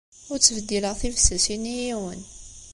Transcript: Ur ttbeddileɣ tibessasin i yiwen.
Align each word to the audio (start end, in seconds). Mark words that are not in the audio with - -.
Ur 0.31 0.37
ttbeddileɣ 0.39 0.93
tibessasin 1.01 1.63
i 1.73 1.75
yiwen. 1.79 2.21